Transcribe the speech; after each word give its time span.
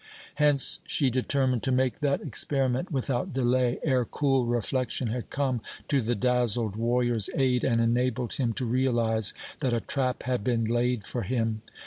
Hence 0.41 0.79
she 0.87 1.11
determined 1.11 1.61
to 1.61 1.71
make 1.71 1.99
that 1.99 2.21
experiment 2.21 2.89
without 2.91 3.33
delay, 3.33 3.77
ere 3.83 4.03
cool 4.03 4.47
reflection 4.47 5.09
had 5.09 5.29
come 5.29 5.61
to 5.89 6.01
the 6.01 6.15
dazzled 6.15 6.75
warrior's 6.75 7.29
aid 7.35 7.63
and 7.63 7.79
enabled 7.79 8.33
him 8.33 8.51
to 8.53 8.65
realize 8.65 9.31
that 9.59 9.73
a 9.75 9.79
trap 9.79 10.23
had 10.23 10.43
been 10.43 10.65
laid 10.65 11.03
for 11.03 11.21
him. 11.21 11.61